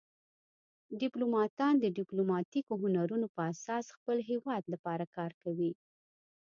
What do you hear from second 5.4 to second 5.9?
کوي